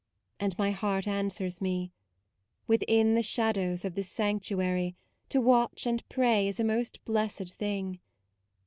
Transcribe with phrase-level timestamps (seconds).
[0.39, 1.91] "and my heart answers me:
[2.65, 4.95] "Within the shadows of this sanctuary
[5.29, 7.99] To watch and pray is a most blessed thing.